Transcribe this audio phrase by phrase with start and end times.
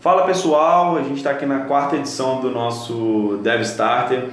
[0.00, 4.26] Fala pessoal, a gente está aqui na quarta edição do nosso Dev Starter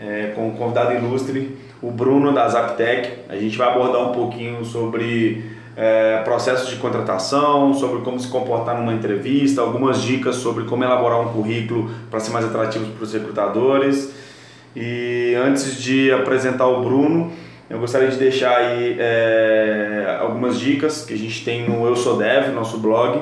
[0.00, 3.18] é, com um convidado ilustre, o Bruno da Zaptec.
[3.28, 5.44] A gente vai abordar um pouquinho sobre
[5.76, 11.20] é, processos de contratação, sobre como se comportar numa entrevista, algumas dicas sobre como elaborar
[11.20, 14.14] um currículo para ser mais atrativo para os recrutadores.
[14.74, 17.30] E antes de apresentar o Bruno,
[17.68, 22.16] eu gostaria de deixar aí é, algumas dicas que a gente tem no Eu Sou
[22.16, 23.20] Dev, nosso blog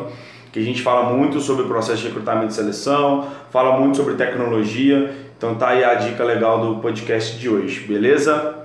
[0.52, 4.14] que a gente fala muito sobre o processo de recrutamento e seleção, fala muito sobre
[4.14, 5.14] tecnologia.
[5.36, 8.56] Então tá aí a dica legal do podcast de hoje, beleza?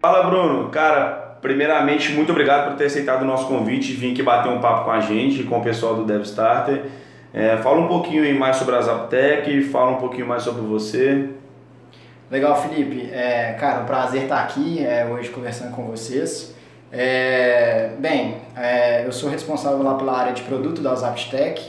[0.00, 4.22] Fala Bruno, cara, primeiramente muito obrigado por ter aceitado o nosso convite e vir aqui
[4.22, 6.84] bater um papo com a gente, com o pessoal do DevStarter.
[7.32, 11.30] É, fala um pouquinho mais sobre a Zaptec, fala um pouquinho mais sobre você.
[12.30, 13.10] Legal, Felipe.
[13.12, 16.54] É, cara, um prazer estar aqui é, hoje conversando com vocês.
[16.92, 21.60] É, bem, é, eu sou responsável lá pela área de produto da Zaptec,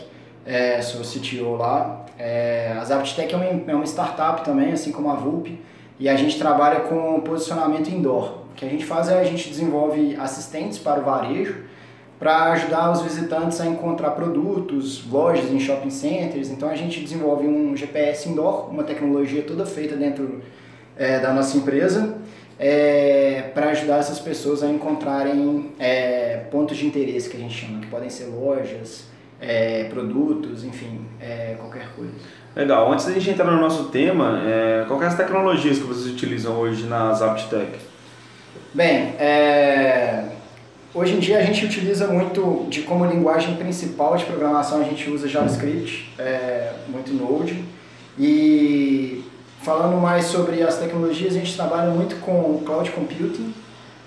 [0.46, 2.06] é, sou CTO lá.
[2.16, 5.60] É, a Zaptec é uma, é uma startup também, assim como a VUP,
[6.00, 8.42] e a gente trabalha com posicionamento indoor.
[8.52, 11.64] O que a gente faz é a gente desenvolve assistentes para o varejo,
[12.22, 16.52] para ajudar os visitantes a encontrar produtos, lojas em shopping centers.
[16.52, 20.40] Então a gente desenvolve um GPS indoor, uma tecnologia toda feita dentro
[20.96, 22.16] é, da nossa empresa,
[22.60, 27.80] é, para ajudar essas pessoas a encontrarem é, pontos de interesse que a gente chama,
[27.80, 29.06] que podem ser lojas,
[29.42, 32.14] é, produtos, enfim, é, qualquer coisa.
[32.56, 32.92] Legal.
[32.92, 36.84] Antes da gente entrar no nosso tema, é, quais as tecnologias que vocês utilizam hoje
[36.86, 37.80] na ZaptTech?
[38.76, 40.26] Bem, é,
[40.94, 45.10] Hoje em dia a gente utiliza muito de como linguagem principal de programação a gente
[45.10, 47.64] usa JavaScript, é, muito Node.
[48.20, 49.24] E
[49.62, 53.54] falando mais sobre as tecnologias, a gente trabalha muito com Cloud Computing,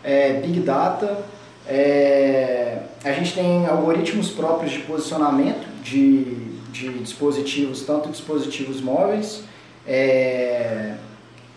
[0.02, 1.24] é, Big Data.
[1.66, 6.36] É, a gente tem algoritmos próprios de posicionamento de,
[6.70, 9.42] de dispositivos, tanto dispositivos móveis,
[9.86, 10.96] é,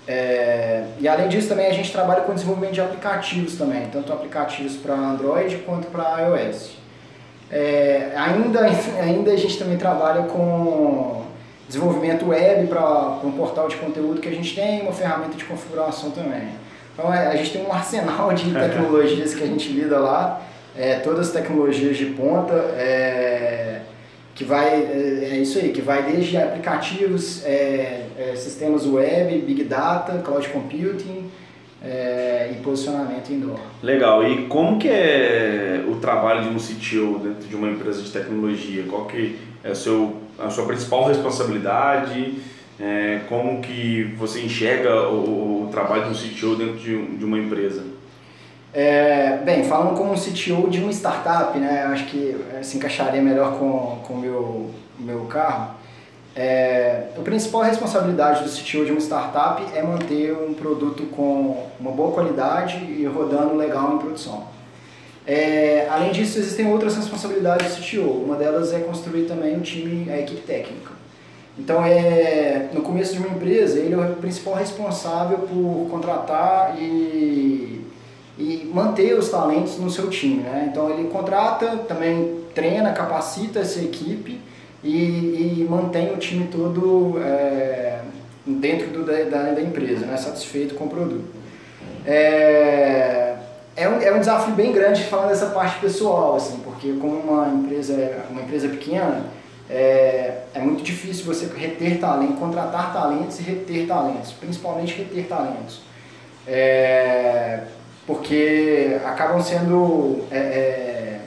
[0.07, 0.56] é,
[0.99, 4.93] e além disso também a gente trabalha com desenvolvimento de aplicativos também, tanto aplicativos para
[4.95, 6.71] Android quanto para iOS.
[7.49, 8.61] É, ainda,
[9.01, 11.23] ainda a gente também trabalha com
[11.67, 16.11] desenvolvimento web para um portal de conteúdo que a gente tem, uma ferramenta de configuração
[16.11, 16.49] também.
[16.93, 20.41] Então é, a gente tem um arsenal de tecnologias que a gente lida lá,
[20.75, 22.53] é, todas as tecnologias de ponta.
[22.53, 23.76] É,
[24.37, 29.63] que vai, é, é isso aí, que vai desde aplicativos, é, é, sistemas web, big
[29.63, 31.25] data, cloud computing
[31.83, 33.59] é, e posicionamento indoor.
[33.81, 38.11] Legal, e como que é o trabalho de um CTO dentro de uma empresa de
[38.11, 38.83] tecnologia?
[38.87, 42.35] Qual que é o seu, a sua principal responsabilidade?
[42.79, 47.39] É, como que você enxerga o, o, trabalho de um CTO dentro de, de uma
[47.39, 47.83] empresa?
[48.79, 53.19] É, bem, falando como um CTO de uma startup, né, acho que é, se encaixaria
[53.19, 55.71] melhor com o meu, meu carro.
[56.35, 61.89] É, a principal responsabilidade do CTO de uma startup é manter um produto com uma
[61.89, 64.43] boa qualidade e rodando legal em produção.
[65.25, 68.25] É, além disso, existem outras responsabilidades do CTO.
[68.25, 70.91] Uma delas é construir também o time, a equipe técnica.
[71.57, 77.76] Então, é, no começo de uma empresa, ele é o principal responsável por contratar e
[78.37, 80.43] e manter os talentos no seu time.
[80.43, 80.69] Né?
[80.71, 84.39] Então ele contrata, também treina, capacita essa equipe
[84.83, 87.99] e, e mantém o time todo é,
[88.45, 90.15] dentro do, da, da, empresa, né?
[90.17, 91.25] satisfeito com o produto.
[92.05, 93.35] É,
[93.75, 97.47] é, um, é um desafio bem grande falando dessa parte pessoal, assim, porque como uma
[97.47, 99.25] empresa, uma empresa pequena,
[99.69, 105.81] é, é muito difícil você reter talento, contratar talentos e reter talentos, principalmente reter talentos.
[106.47, 107.63] É,
[108.07, 111.21] porque acabam sendo, é, é,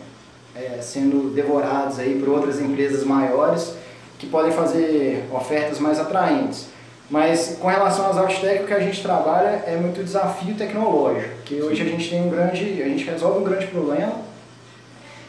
[0.57, 3.75] é, sendo devorados aí por outras empresas maiores
[4.19, 6.69] que podem fazer ofertas mais atraentes.
[7.11, 11.60] Mas com relação às Outtech, o que a gente trabalha é muito desafio tecnológico, que
[11.60, 14.15] hoje a gente tem um grande, a gente resolve um grande problema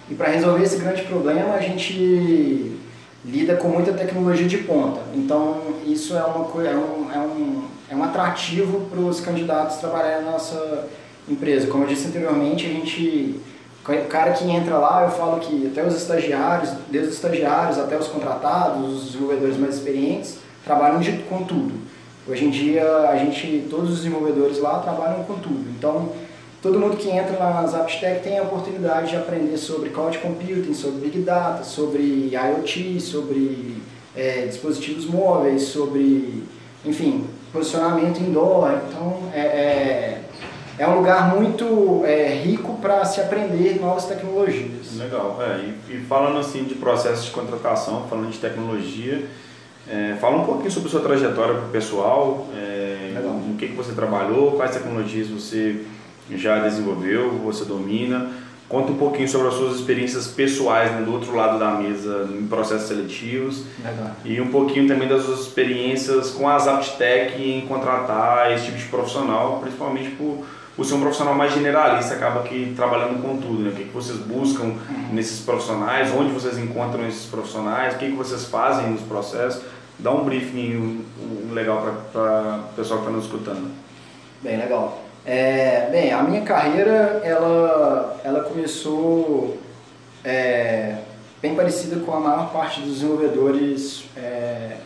[0.10, 2.80] e para resolver esse grande problema a gente
[3.25, 5.02] lida com muita tecnologia de ponta.
[5.14, 10.24] Então isso é, uma, é, um, é, um, é um atrativo para os candidatos trabalharem
[10.24, 10.88] na nossa
[11.28, 11.68] empresa.
[11.68, 13.40] Como eu disse anteriormente, a gente,
[13.88, 17.98] o cara que entra lá, eu falo que até os estagiários, desde os estagiários até
[17.98, 21.74] os contratados, os desenvolvedores mais experientes, trabalham de, com tudo.
[22.28, 25.70] Hoje em dia, a gente, todos os desenvolvedores lá trabalham com tudo.
[25.78, 26.10] Então,
[26.62, 31.02] todo mundo que entra na Zaptec tem a oportunidade de aprender sobre cloud computing, sobre
[31.02, 33.82] big data, sobre IoT, sobre
[34.16, 36.44] é, dispositivos móveis, sobre,
[36.86, 38.72] enfim, posicionamento indoor.
[38.88, 40.21] Então, é, é
[40.78, 44.98] é um lugar muito é, rico para se aprender novas tecnologias.
[44.98, 45.38] Legal.
[45.42, 49.26] É, e, e, falando assim de processo de contratação, falando de tecnologia,
[49.88, 53.76] é, fala um pouquinho sobre a sua trajetória para o pessoal, é, no que, que
[53.76, 55.86] você trabalhou, quais tecnologias você
[56.32, 58.30] já desenvolveu, você domina.
[58.70, 62.48] Conta um pouquinho sobre as suas experiências pessoais né, do outro lado da mesa em
[62.48, 64.12] processos seletivos Legal.
[64.24, 68.86] e um pouquinho também das suas experiências com a Zaptec em contratar esse tipo de
[68.86, 70.46] profissional, principalmente por,
[70.76, 73.70] por ser um profissional mais generalista, acaba que trabalhando com tudo, né?
[73.72, 75.10] O que, que vocês buscam uhum.
[75.12, 79.62] nesses profissionais, onde vocês encontram esses profissionais, o que, que vocês fazem nos processos.
[80.00, 83.70] Dá um briefing um, um legal para o pessoal que está nos escutando.
[84.42, 85.04] Bem legal.
[85.26, 89.60] É, bem, a minha carreira ela, ela começou
[90.24, 90.96] é,
[91.42, 94.78] bem parecida com a maior parte dos desenvolvedores é,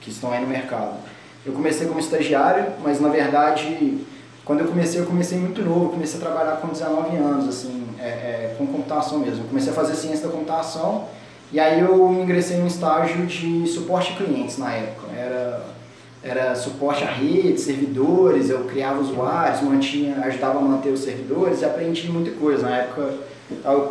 [0.00, 0.96] que estão aí no mercado.
[1.44, 4.04] Eu comecei como estagiário, mas na verdade,
[4.46, 8.06] quando eu comecei, eu comecei muito novo, comecei a trabalhar com 19 anos, assim, é,
[8.06, 9.44] é, com computação mesmo.
[9.48, 11.08] Comecei a fazer ciência da computação
[11.52, 15.08] e aí eu ingressei num estágio de suporte a clientes na época.
[15.14, 15.76] Era
[16.22, 21.64] era suporte a redes, servidores, eu criava usuários, mantinha, ajudava a manter os servidores e
[21.64, 22.68] aprendi muita coisa.
[22.68, 23.14] Na época,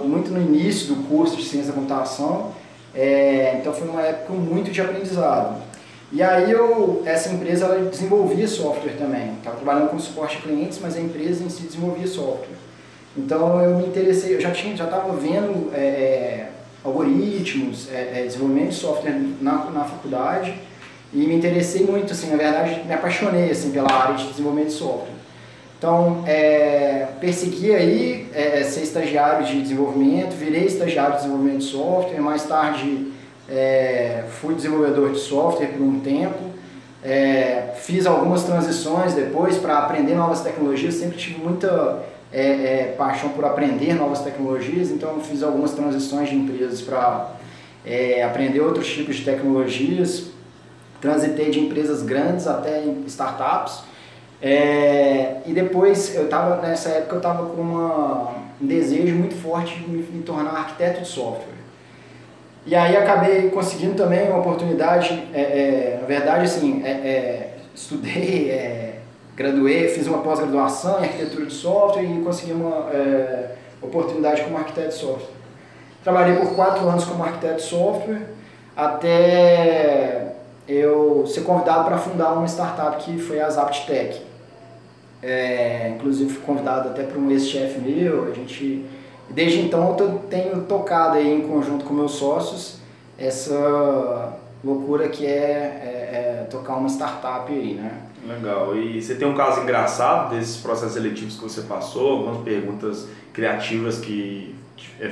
[0.04, 2.51] muito no início do curso de ciência da computação,
[2.94, 5.62] é, então foi uma época muito de aprendizado.
[6.16, 10.80] E aí eu, essa empresa ela desenvolvia software também, estava trabalhando com suporte a clientes,
[10.82, 12.56] mas a empresa em si desenvolvia software.
[13.18, 16.50] Então eu me interessei, eu já tinha, já estava vendo é, é,
[16.86, 20.58] algoritmos, é, é, desenvolvimento de software na, na faculdade,
[21.14, 24.74] e me interessei muito, assim, na verdade me apaixonei assim, pela área de desenvolvimento de
[24.74, 25.16] software.
[25.78, 32.22] Então, é, persegui aí é, ser estagiário de desenvolvimento, virei estagiário de desenvolvimento de software,
[32.22, 33.14] mais tarde
[33.50, 36.52] é, fui desenvolvedor de software por um tempo,
[37.04, 42.04] é, fiz algumas transições depois para aprender novas tecnologias, sempre tive muita
[42.34, 47.32] é, é, paixão por aprender novas tecnologias, então fiz algumas transições de empresas para
[47.86, 50.32] é, aprender outros tipos de tecnologias,
[51.00, 53.84] transitei de empresas grandes até startups.
[54.42, 58.32] É, e depois, eu estava nessa época, eu estava com uma,
[58.62, 61.55] um desejo muito forte de me, me, tornar arquiteto de software.
[62.66, 68.50] E aí acabei conseguindo também uma oportunidade, é, é, na verdade, assim, é, é, estudei,
[68.50, 68.96] é,
[69.36, 72.90] graduei, fiz uma pós-graduação em arquitetura de software e consegui uma
[73.82, 75.36] oportunidade como arquiteto de software.
[76.04, 78.22] Trabalhei por quatro anos como arquiteto de software,
[78.76, 80.34] até
[80.68, 84.22] eu ser convidado para fundar uma startup que foi a ZaptTech.
[85.22, 88.86] É, inclusive fui convidado até por um ex-chefe meu, a gente...
[89.30, 92.77] Desde então eu tenho tocado aí em conjunto com meus sócios
[93.18, 94.33] essa
[94.63, 97.92] loucura que é, é, é tocar uma startup aí, né?
[98.27, 98.75] Legal.
[98.75, 104.00] E você tem um caso engraçado desses processos seletivos que você passou, algumas perguntas criativas
[104.00, 104.56] que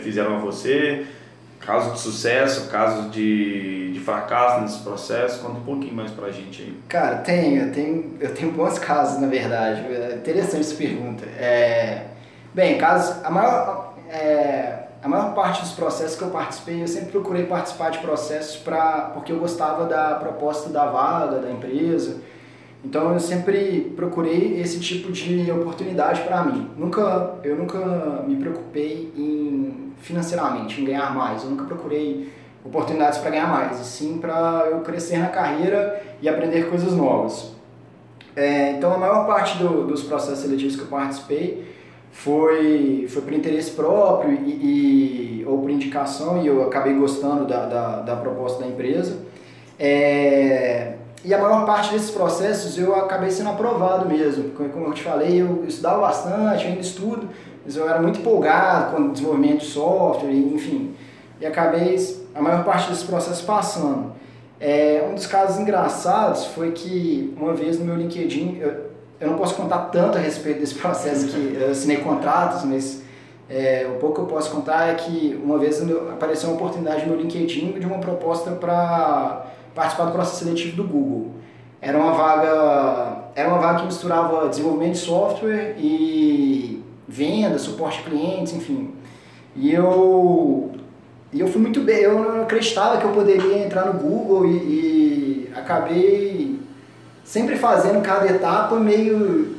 [0.01, 1.05] fizeram a você?
[1.59, 6.61] Caso de sucesso, caso de, de fracasso nesse processo, conta um pouquinho mais pra gente
[6.61, 6.77] aí.
[6.89, 9.81] Cara, tem, eu tenho, eu tenho bons casos, na verdade.
[9.89, 11.23] É interessante essa pergunta.
[11.25, 12.07] É,
[12.53, 17.11] bem, casos, a maior, é, a maior parte dos processos que eu participei, eu sempre
[17.11, 22.21] procurei participar de processos pra, porque eu gostava da proposta da vaga, da empresa.
[22.85, 26.69] Então eu sempre procurei esse tipo de oportunidade para mim.
[26.77, 27.79] Nunca, eu nunca
[28.27, 31.43] me preocupei em financeiramente, em ganhar mais.
[31.43, 32.31] Eu nunca procurei
[32.63, 37.51] oportunidades para ganhar mais, e sim para eu crescer na carreira e aprender coisas novas.
[38.35, 41.72] É, então a maior parte do, dos processos seletivos que eu participei
[42.13, 47.65] foi, foi por interesse próprio e, e ou por indicação e eu acabei gostando da,
[47.65, 49.17] da, da proposta da empresa.
[49.77, 50.93] É,
[51.25, 54.51] e a maior parte desses processos eu acabei sendo aprovado mesmo.
[54.51, 57.27] Como eu te falei, eu estudava bastante, ainda estudo,
[57.65, 60.95] mas eu era muito empolgado com o desenvolvimento de software, enfim.
[61.41, 61.97] E acabei
[62.35, 64.13] a maior parte desses processos passando.
[64.59, 69.37] É, um dos casos engraçados foi que uma vez no meu LinkedIn, eu, eu não
[69.37, 73.01] posso contar tanto a respeito desse processo que eu assinei contratos, mas
[73.49, 77.15] é, o pouco que eu posso contar é que uma vez apareceu uma oportunidade no
[77.15, 81.31] LinkedIn de uma proposta para participar do processo seletivo do Google.
[81.81, 88.09] Era uma vaga, era uma vaga que misturava desenvolvimento de software e venda, suporte a
[88.09, 88.93] clientes, enfim.
[89.55, 90.71] E eu,
[91.31, 94.57] e eu fui muito bem, eu não acreditava que eu poderia entrar no Google e,
[94.57, 96.52] e acabei
[97.23, 99.55] sempre fazendo cada etapa meio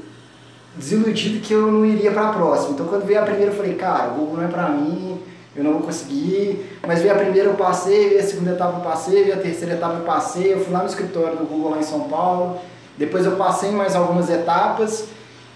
[0.77, 2.75] desiludido que eu não iria para a próxima.
[2.75, 5.21] Então quando veio a primeira eu falei, cara, o Google não é para mim,
[5.57, 6.79] eu não vou conseguir.
[6.87, 9.75] Mas veio a primeira eu passei, veio a segunda etapa eu passei, veio a terceira
[9.75, 10.53] etapa eu passei.
[10.53, 12.59] Eu fui lá no escritório do Google lá em São Paulo.
[12.97, 15.07] Depois eu passei mais algumas etapas.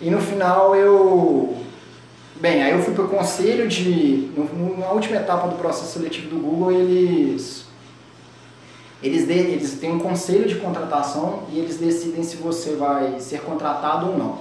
[0.01, 1.57] E no final eu.
[2.41, 4.31] Bem, aí eu fui para o conselho de.
[4.79, 7.67] Na última etapa do processo seletivo do Google, eles.
[9.03, 13.41] Eles, de, eles têm um conselho de contratação e eles decidem se você vai ser
[13.43, 14.39] contratado ou não.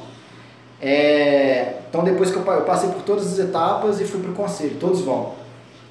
[0.81, 4.33] É, então depois que eu, eu, passei por todas as etapas e fui para o
[4.33, 5.33] conselho, todos vão.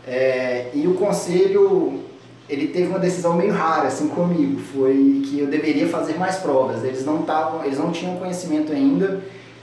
[0.06, 2.00] É, e o conselho
[2.49, 6.85] ele teve uma decisão meio rara assim comigo, foi que eu deveria fazer mais provas.
[6.85, 9.20] Eles não tavam, eles não tinham conhecimento ainda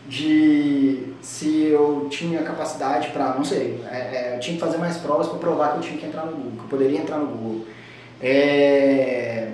[0.08, 4.98] de se eu tinha capacidade para, não sei, é, é, eu tinha que fazer mais
[4.98, 7.28] provas para provar que eu tinha que entrar no Google, que eu poderia entrar no
[7.28, 7.66] Google.
[8.24, 9.52] É,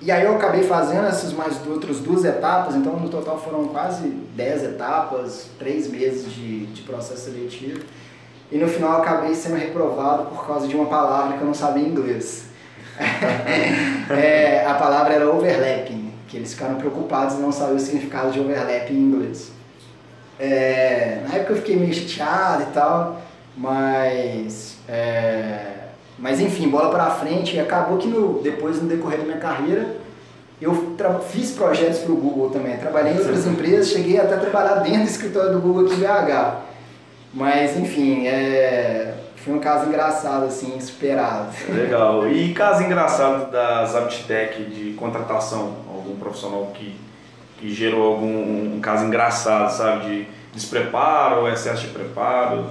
[0.00, 4.08] e aí eu acabei fazendo essas mais outras duas etapas, então no total foram quase
[4.08, 7.84] 10 etapas, 3 meses de, de processo seletivo.
[8.50, 11.86] E no final acabei sendo reprovado por causa de uma palavra que eu não sabia
[11.86, 12.46] inglês.
[14.10, 18.40] é, a palavra era overlapping, que eles ficaram preocupados em não saber o significado de
[18.40, 19.50] overlap em inglês.
[20.38, 23.20] É, na época eu fiquei meio chateado e tal,
[23.56, 25.85] mas, é,
[26.18, 27.58] mas enfim, bola para frente.
[27.58, 29.96] Acabou que no, depois, no decorrer da minha carreira,
[30.60, 30.74] eu
[31.30, 32.76] fiz projetos para o Google também.
[32.78, 35.98] Trabalhei em outras empresas, cheguei até a trabalhar dentro do escritório do Google aqui em
[35.98, 36.56] BH.
[37.34, 41.50] Mas enfim, é, foi um caso engraçado, assim, esperado.
[41.68, 42.26] Legal.
[42.28, 45.76] E caso engraçado das Aptitec de contratação?
[45.86, 46.96] Algum profissional que,
[47.58, 50.06] que gerou algum um caso engraçado, sabe?
[50.06, 52.64] De despreparo excesso de preparo?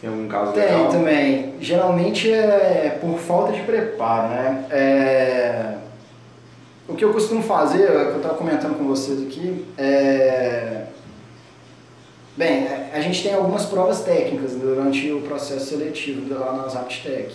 [0.00, 0.88] Tem algum caso Tem legal?
[0.88, 1.54] também.
[1.60, 4.66] Geralmente é por falta de preparo, né?
[4.70, 5.74] É...
[6.88, 10.86] O que eu costumo fazer, é que eu estava comentando com vocês aqui, é
[12.36, 17.34] Bem, a gente tem algumas provas técnicas durante o processo seletivo lá na Zaptec.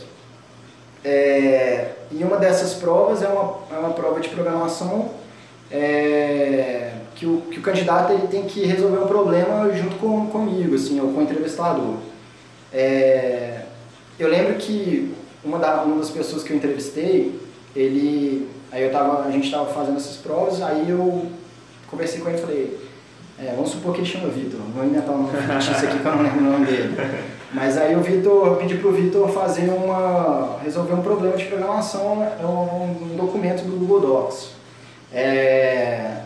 [1.04, 5.10] É, e uma dessas provas é uma, é uma prova de programação
[5.72, 10.76] é, que, o, que o candidato ele tem que resolver um problema junto com, comigo,
[10.76, 11.96] assim, ou com o entrevistador.
[12.74, 13.62] É,
[14.20, 15.14] eu lembro que
[15.44, 17.40] uma, da, uma das pessoas que eu entrevistei,
[17.76, 21.32] ele, aí eu tava, a gente estava fazendo essas provas, aí eu
[21.88, 22.80] conversei com ele e falei,
[23.40, 26.16] é, vamos supor que ele chama Vitor, vou inventar um nome fictício aqui que eu
[26.16, 26.96] não lembro o nome dele.
[27.54, 30.58] Mas aí o Vitor, eu pedi pro Vitor fazer uma.
[30.64, 34.52] resolver um problema de programação, é um, um documento do Google Docs.
[35.12, 36.22] É,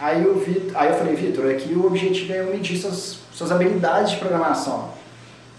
[0.00, 3.52] aí, o Vitor, aí eu falei, Vitor, aqui o objetivo é eu medir suas, suas
[3.52, 4.88] habilidades de programação.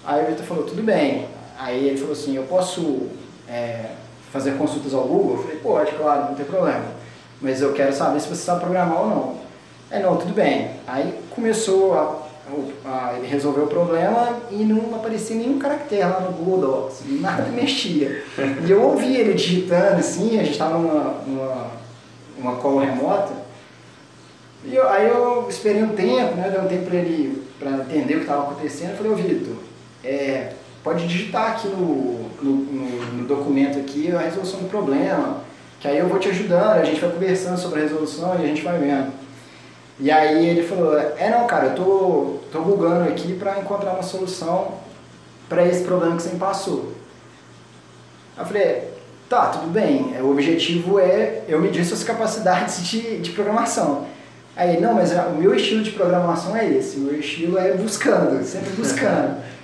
[0.05, 1.27] Aí o Vitor falou, tudo bem.
[1.57, 3.07] Aí ele falou assim, eu posso
[3.47, 3.91] é,
[4.31, 5.37] fazer consultas ao Google?
[5.37, 6.85] Eu falei, pode, claro, não tem problema.
[7.41, 9.35] Mas eu quero saber se você sabe programar ou não.
[9.89, 10.71] É, não, tudo bem.
[10.87, 12.25] Aí começou a,
[12.85, 17.43] a, ele resolveu o problema e não aparecia nenhum caractere lá no Google Docs, nada
[17.53, 18.23] mexia.
[18.65, 21.85] E eu ouvi ele digitando assim, a gente estava numa, numa
[22.37, 23.33] uma call remota,
[24.65, 28.17] e eu, aí eu esperei um tempo, né, um tempo para ele para entender o
[28.17, 29.55] que estava acontecendo, eu falei, ô Vitor,
[30.05, 35.41] é, pode digitar aqui no, no, no, no documento aqui a resolução do problema,
[35.79, 38.47] que aí eu vou te ajudando, a gente vai conversando sobre a resolução e a
[38.47, 39.11] gente vai vendo.
[39.99, 44.03] E aí ele falou, é não, cara, eu tô, tô bugando aqui para encontrar uma
[44.03, 44.75] solução
[45.49, 46.93] para esse problema que você me passou.
[48.37, 48.83] Eu falei,
[49.29, 54.05] tá, tudo bem, é, o objetivo é eu medir suas capacidades de, de programação.
[54.55, 58.43] Aí, não, mas o meu estilo de programação é esse, o meu estilo é buscando,
[58.43, 59.43] sempre buscando.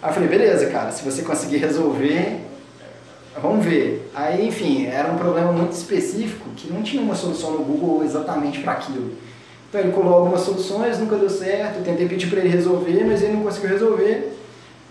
[0.00, 2.40] Aí eu falei, beleza, cara, se você conseguir resolver,
[3.40, 4.10] vamos ver.
[4.14, 8.60] Aí, enfim, era um problema muito específico que não tinha uma solução no Google exatamente
[8.60, 9.12] para aquilo.
[9.68, 13.22] Então ele colou algumas soluções, nunca deu certo, eu tentei pedir para ele resolver, mas
[13.22, 14.32] ele não conseguiu resolver.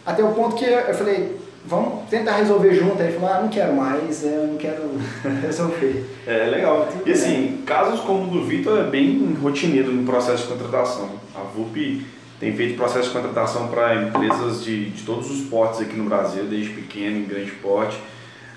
[0.05, 3.01] Até o ponto que eu falei, vamos tentar resolver junto.
[3.01, 4.83] Aí ele falou, ah, não quero mais, é, eu não quero
[5.41, 6.05] resolver.
[6.27, 6.87] É, legal.
[7.05, 11.09] E assim, casos como o do Vitor é bem rotineiro no processo de contratação.
[11.33, 12.05] A VUP
[12.39, 16.43] tem feito processo de contratação para empresas de, de todos os portes aqui no Brasil,
[16.45, 17.97] desde pequeno e grande porte.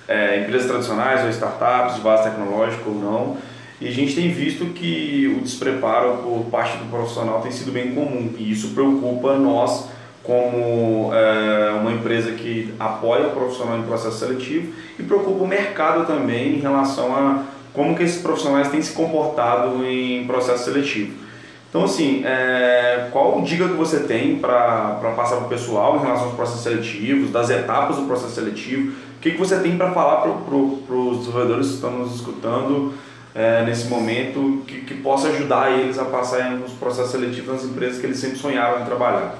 [0.07, 3.37] É, empresas tradicionais ou startups de base tecnológica ou não.
[3.81, 7.95] E a gente tem visto que o despreparo por parte do profissional tem sido bem
[7.95, 9.89] comum e isso preocupa nós
[10.23, 16.07] como é, uma empresa que apoia o profissional em processo seletivo e preocupa o mercado
[16.07, 21.30] também em relação a como que esses profissionais têm se comportado em processo seletivo.
[21.71, 26.27] Então, assim, é, qual dica que você tem para passar para o pessoal em relação
[26.27, 28.91] aos processos seletivos, das etapas do processo seletivo?
[29.17, 32.93] O que, que você tem para falar para pro, os desenvolvedores que estão nos escutando
[33.33, 38.01] é, nesse momento que, que possa ajudar eles a passar nos processos seletivos nas empresas
[38.01, 39.37] que eles sempre sonharam em trabalhar.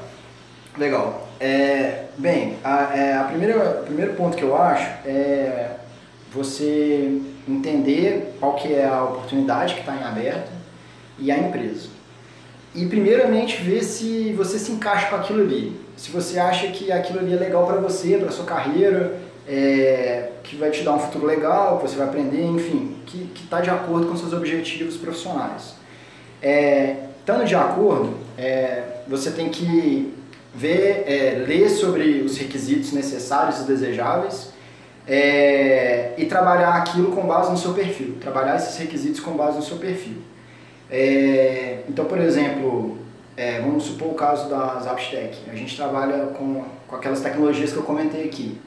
[0.79, 1.27] Legal.
[1.41, 5.73] É, bem, a, é, a primeira, o primeiro ponto que eu acho é
[6.33, 10.53] você entender qual que é a oportunidade que está em aberto
[11.19, 12.00] e a empresa.
[12.75, 15.81] E primeiramente ver se você se encaixa com aquilo ali.
[15.97, 20.57] Se você acha que aquilo ali é legal para você, para sua carreira, é, que
[20.57, 24.07] vai te dar um futuro legal, que você vai aprender, enfim, que está de acordo
[24.07, 25.75] com seus objetivos profissionais.
[26.41, 30.15] É, estando de acordo, é, você tem que
[30.55, 34.51] ver, é, ler sobre os requisitos necessários e desejáveis
[35.07, 39.63] é, e trabalhar aquilo com base no seu perfil, trabalhar esses requisitos com base no
[39.63, 40.19] seu perfil.
[40.91, 42.99] É, então, por exemplo,
[43.37, 45.39] é, vamos supor o caso da Zapstec.
[45.51, 48.61] A gente trabalha com, com aquelas tecnologias que eu comentei aqui.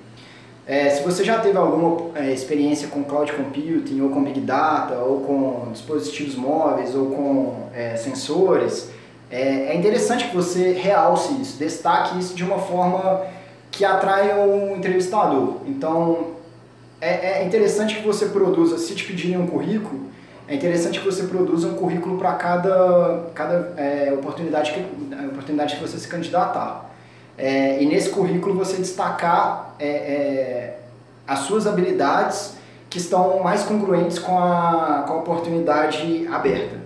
[0.65, 4.95] É, se você já teve alguma é, experiência com cloud computing, ou com big data,
[4.95, 8.89] ou com dispositivos móveis, ou com é, sensores,
[9.29, 13.25] é, é interessante que você realce isso, destaque isso de uma forma
[13.69, 15.57] que atraia um entrevistador.
[15.67, 16.33] Então,
[17.01, 20.12] é interessante que você produza, se te pedirem um currículo,
[20.47, 25.81] é interessante que você produza um currículo para cada, cada é, oportunidade, que, oportunidade que
[25.81, 26.89] você se candidatar.
[27.37, 30.79] É, e nesse currículo você destacar é, é,
[31.25, 32.55] as suas habilidades
[32.89, 36.83] que estão mais congruentes com a, com a oportunidade aberta.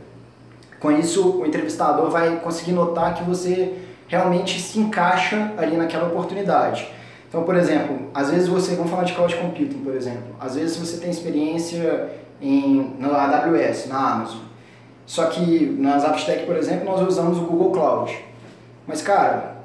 [0.80, 3.74] Com isso, o entrevistador vai conseguir notar que você
[4.08, 6.88] realmente se encaixa ali naquela oportunidade.
[7.28, 10.78] Então, por exemplo, às vezes você, vamos falar de cloud computing, por exemplo, às vezes
[10.78, 12.10] você tem experiência
[12.41, 14.39] em, na AWS, na Amazon.
[15.06, 18.25] Só que nas Zapstack, por exemplo, nós usamos o Google Cloud.
[18.86, 19.58] Mas, cara,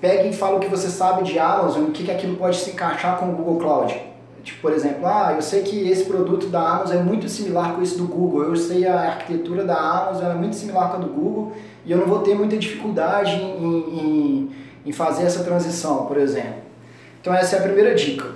[0.00, 2.70] pegue e fala o que você sabe de Amazon, o que, que aquilo pode se
[2.70, 4.10] encaixar com o Google Cloud.
[4.42, 7.82] Tipo, por exemplo, ah, eu sei que esse produto da Amazon é muito similar com
[7.82, 11.08] esse do Google, eu sei a arquitetura da Amazon é muito similar com a do
[11.08, 11.52] Google
[11.84, 14.50] e eu não vou ter muita dificuldade em, em,
[14.86, 16.54] em fazer essa transição, por exemplo.
[17.20, 18.26] Então essa é a primeira dica.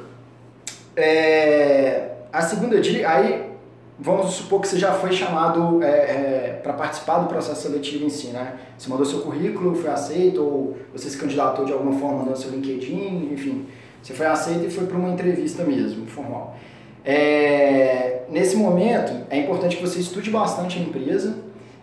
[0.95, 3.54] É, a segunda dica, aí
[3.99, 8.11] vamos supor que você já foi chamado é, é, para participar do processo seletivo em
[8.11, 8.55] si, né?
[8.77, 12.51] Você mandou seu currículo, foi aceito, ou você se candidatou de alguma forma no seu
[12.51, 13.67] LinkedIn, enfim,
[14.03, 16.57] você foi aceito e foi para uma entrevista mesmo, formal.
[17.05, 21.37] É, nesse momento, é importante que você estude bastante a empresa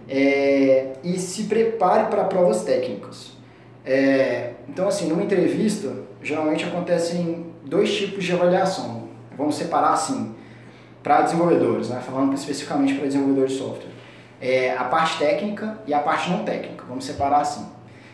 [0.09, 3.31] é, e se prepare para provas técnicas.
[3.86, 9.09] É, então, assim, numa entrevista, geralmente acontecem dois tipos de avaliação.
[9.38, 10.36] Vamos separar assim
[11.03, 12.01] para desenvolvedores, né?
[12.05, 13.91] falando especificamente para desenvolvedores de software.
[14.39, 17.65] É a parte técnica e a parte não técnica, vamos separar assim.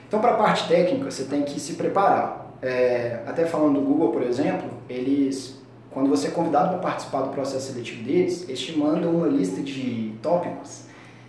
[0.07, 2.55] Então, para a parte técnica, você tem que se preparar.
[2.61, 7.29] É, até falando do Google, por exemplo, eles, quando você é convidado para participar do
[7.29, 10.83] processo seletivo deles, eles te mandam uma lista de tópicos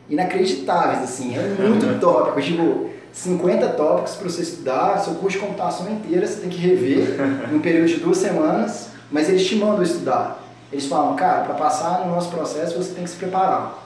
[0.09, 5.91] inacreditáveis, assim, é muito tópico, tipo 50 tópicos para você estudar, seu curso de computação
[5.91, 7.17] inteira você tem que rever
[7.51, 10.43] em um período de duas semanas, mas eles te mandam estudar.
[10.73, 13.85] Eles falam, cara, para passar no nosso processo você tem que se preparar.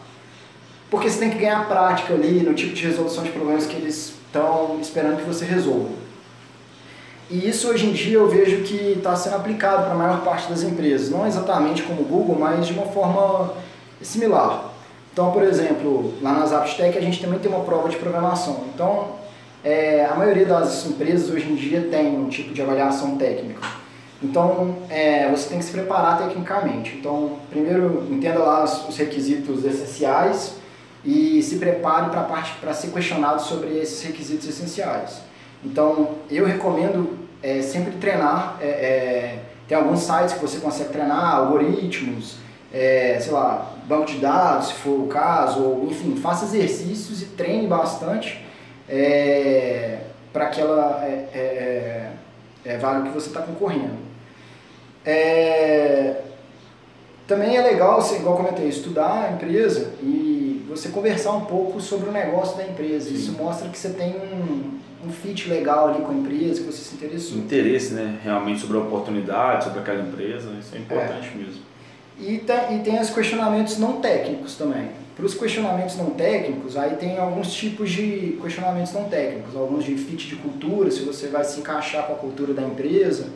[0.90, 4.14] Porque você tem que ganhar prática ali no tipo de resolução de problemas que eles
[4.26, 5.90] estão esperando que você resolva.
[7.30, 10.50] E isso hoje em dia eu vejo que está sendo aplicado para a maior parte
[10.50, 13.54] das empresas, não exatamente como o Google, mas de uma forma
[14.02, 14.70] similar.
[15.12, 18.64] Então, por exemplo, lá na Zapstec a gente também tem uma prova de programação.
[18.74, 19.12] Então,
[19.64, 23.60] é, a maioria das empresas hoje em dia tem um tipo de avaliação técnica.
[24.22, 26.96] Então, é, você tem que se preparar tecnicamente.
[26.96, 30.54] Então, primeiro, entenda lá os requisitos essenciais
[31.04, 35.20] e se prepare para parte para ser questionado sobre esses requisitos essenciais.
[35.64, 38.58] Então, eu recomendo é, sempre treinar.
[38.60, 42.36] É, é tem alguns sites que você consegue treinar, algoritmos,
[42.72, 47.26] é, sei lá, banco de dados, se for o caso, ou enfim, faça exercícios e
[47.26, 48.44] treine bastante
[50.32, 52.10] para aquela é,
[52.64, 54.11] é, que você está concorrendo.
[55.04, 56.22] É,
[57.26, 62.08] também é legal, assim, igual comentei, estudar a empresa e você conversar um pouco sobre
[62.08, 63.08] o negócio da empresa.
[63.08, 63.14] Sim.
[63.14, 66.82] Isso mostra que você tem um, um fit legal ali com a empresa, que você
[66.82, 67.38] se interessou.
[67.38, 68.18] Interesse, né?
[68.22, 71.38] Realmente sobre a oportunidade, sobre aquela empresa, isso é importante é.
[71.38, 71.62] mesmo.
[72.18, 74.90] E, tá, e tem os questionamentos não técnicos também.
[75.16, 79.94] Para os questionamentos não técnicos, aí tem alguns tipos de questionamentos não técnicos, alguns de
[79.96, 83.26] fit de cultura, se você vai se encaixar com a cultura da empresa.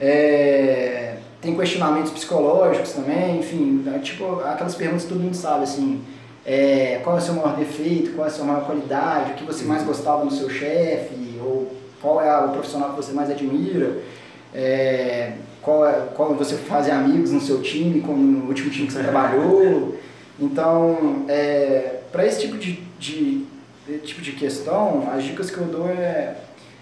[0.00, 6.02] É, tem questionamentos psicológicos também, enfim, né, tipo aquelas perguntas que todo mundo sabe, assim,
[6.44, 9.44] é, qual é o seu maior defeito, qual é a sua maior qualidade, o que
[9.44, 13.98] você mais gostava no seu chefe, ou qual é o profissional que você mais admira,
[14.54, 18.92] é, qual, é, qual você faz amigos no seu time, como no último time que
[18.92, 19.98] você trabalhou.
[20.36, 23.46] Então, é, para esse tipo de, de,
[23.86, 26.36] de, tipo de questão, as dicas que eu dou é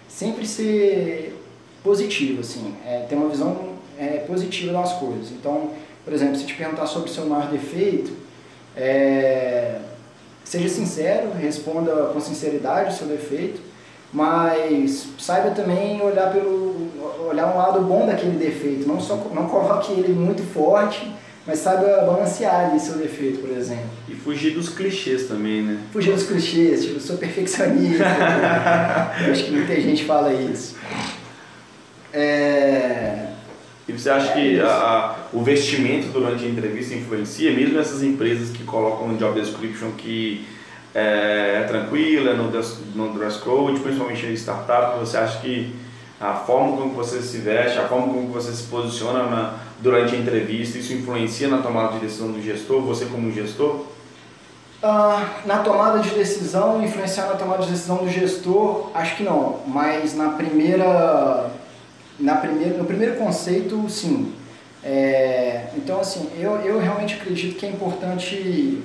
[0.09, 1.35] sempre ser
[1.83, 5.31] positivo, assim, é, ter uma visão é, positiva das coisas.
[5.31, 5.71] Então,
[6.03, 8.11] por exemplo, se te perguntar sobre o seu maior defeito,
[8.75, 9.79] é,
[10.43, 13.61] seja sincero, responda com sinceridade o seu defeito,
[14.11, 16.73] mas saiba também olhar pelo
[17.27, 21.11] olhar um lado bom daquele defeito, não só não coloque ele muito forte,
[21.45, 23.89] mas saiba balancear ali seu defeito, por exemplo.
[24.07, 25.79] E fugir dos clichês também, né?
[25.91, 28.05] Fugir dos clichês, tipo, sou perfeccionista.
[29.25, 30.75] Eu acho que muita gente fala isso.
[32.13, 33.27] É...
[33.87, 38.49] E você acha é que a, o vestimento durante a entrevista influencia, mesmo essas empresas
[38.49, 40.47] que colocam no job description que
[40.95, 45.75] é, é tranquila, no dress, no dress code, principalmente em startup, você acha que
[46.21, 50.17] a forma como você se veste, a forma como você se posiciona na, durante a
[50.17, 53.85] entrevista, isso influencia na tomada de decisão do gestor, você como gestor?
[54.81, 59.59] Uh, na tomada de decisão, influenciar na tomada de decisão do gestor, acho que não,
[59.67, 61.51] mas na primeira
[62.19, 64.33] na primeira, no primeiro conceito, sim.
[64.83, 68.83] É, então, assim, eu, eu realmente acredito que é importante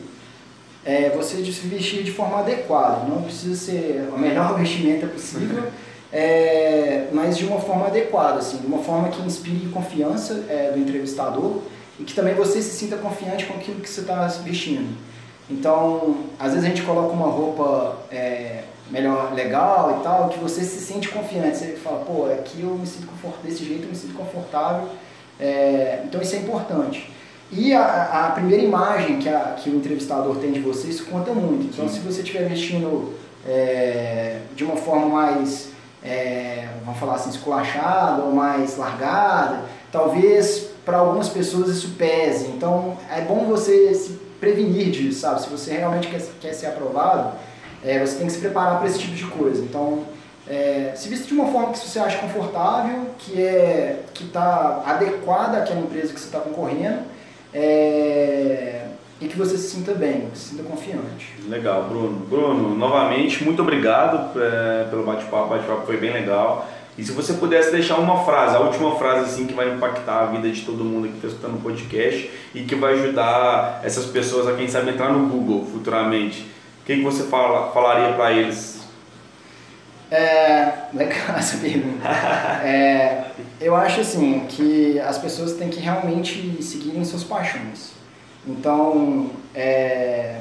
[0.84, 3.06] é, você se vestir de forma adequada.
[3.08, 5.64] Não precisa ser a melhor vestimenta possível,
[6.12, 10.78] é, mas de uma forma adequada, assim, de uma forma que inspire confiança é, do
[10.78, 11.62] entrevistador
[11.98, 14.96] e que também você se sinta confiante com aquilo que você está vestindo.
[15.50, 20.62] Então, às vezes a gente coloca uma roupa é, melhor, legal e tal, que você
[20.62, 21.56] se sente confiante.
[21.56, 24.88] Você fala, pô, aqui eu me sinto confortável, desse jeito eu me sinto confortável.
[25.40, 27.10] É, então isso é importante.
[27.50, 31.32] E a, a, primeira imagem que, a, que o entrevistador tem de você, isso conta
[31.32, 31.66] muito.
[31.66, 31.94] Então Sim.
[31.94, 33.14] se você estiver vestindo
[33.46, 35.70] é, de uma forma mais,
[36.04, 42.48] é, vamos falar assim, esculachada ou mais largada, talvez para algumas pessoas isso pese.
[42.48, 45.42] Então é bom você se prevenir disso, sabe?
[45.42, 47.32] Se você realmente quer, quer ser aprovado,
[47.84, 49.62] é, você tem que se preparar para esse tipo de coisa.
[49.62, 50.04] Então,
[50.48, 55.58] é, se vista de uma forma que você acha confortável, que é que está adequada
[55.58, 57.00] àquela empresa que você está concorrendo
[57.52, 58.86] é,
[59.20, 61.34] e que você se sinta bem, se sinta confiante.
[61.48, 62.26] Legal, Bruno.
[62.26, 65.46] Bruno, novamente, muito obrigado é, pelo bate-papo.
[65.46, 66.66] O bate-papo foi bem legal.
[66.98, 70.26] E se você pudesse deixar uma frase, a última frase assim que vai impactar a
[70.26, 74.48] vida de todo mundo que está escutando o podcast e que vai ajudar essas pessoas
[74.48, 76.58] a quem sabe entrar no Google futuramente
[76.88, 78.80] que, que você fala, falaria para eles?
[80.10, 82.08] É, legal essa pergunta.
[82.64, 83.26] É,
[83.60, 87.92] eu acho assim que as pessoas têm que realmente seguirem suas paixões.
[88.46, 90.40] Então, é,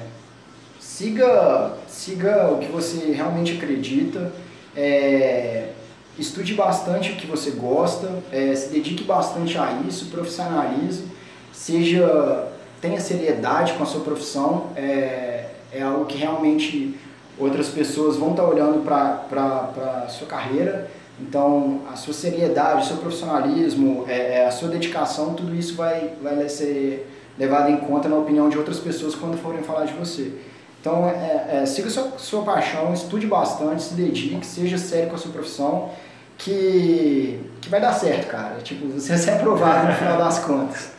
[0.80, 4.32] siga, siga o que você realmente acredita,
[4.74, 5.72] é,
[6.18, 11.06] estude bastante o que você gosta, é, se dedique bastante a isso, profissionalize,
[11.54, 12.48] seja
[12.82, 14.68] tenha seriedade com a sua profissão.
[14.76, 16.98] É, é algo que realmente
[17.38, 20.90] outras pessoas vão estar olhando para a sua carreira.
[21.20, 26.14] Então, a sua seriedade, o seu profissionalismo, é, é, a sua dedicação, tudo isso vai,
[26.22, 30.34] vai ser levado em conta na opinião de outras pessoas quando forem falar de você.
[30.80, 35.18] Então, é, é, siga sua, sua paixão, estude bastante, se dedique, seja sério com a
[35.18, 35.90] sua profissão,
[36.38, 38.58] que, que vai dar certo, cara.
[38.64, 40.92] Tipo, você vai ser aprovado no final das contas.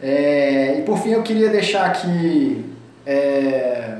[0.00, 2.64] É, e por fim, eu queria deixar aqui
[3.06, 3.96] é,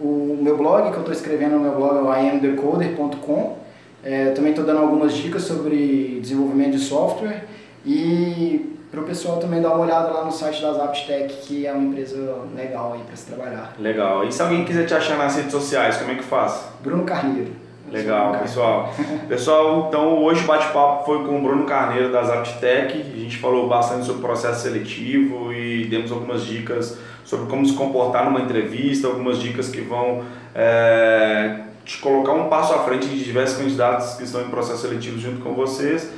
[0.00, 3.58] o meu blog, que eu estou escrevendo no meu blog é o imdecoder.com.
[4.02, 7.44] É, também estou dando algumas dicas sobre desenvolvimento de software
[7.84, 11.72] e para o pessoal também dar uma olhada lá no site da Zaptec, que é
[11.72, 12.16] uma empresa
[12.56, 13.74] legal aí para se trabalhar.
[13.78, 14.26] Legal.
[14.26, 16.64] E se alguém quiser te achar nas redes sociais, como é que faz?
[16.82, 17.50] Bruno Carneiro.
[17.90, 18.94] Legal, pessoal.
[19.28, 23.00] Pessoal, então hoje o bate-papo foi com o Bruno Carneiro da Zaptec.
[23.00, 27.74] A gente falou bastante sobre o processo seletivo e demos algumas dicas sobre como se
[27.74, 30.22] comportar numa entrevista, algumas dicas que vão
[30.54, 35.18] é, te colocar um passo à frente de diversos candidatos que estão em processo seletivo
[35.18, 36.12] junto com vocês.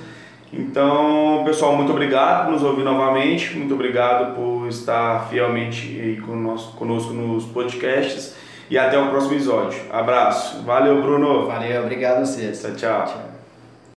[0.53, 7.13] Então, pessoal, muito obrigado por nos ouvir novamente, muito obrigado por estar fielmente conosco, conosco
[7.13, 8.40] nos podcasts
[8.71, 9.81] e até o próximo episódio.
[9.91, 10.63] Abraço.
[10.63, 11.47] Valeu, Bruno.
[11.47, 12.61] Valeu, obrigado a vocês.
[12.61, 12.73] tchau.
[12.77, 13.05] tchau.
[13.07, 13.30] tchau.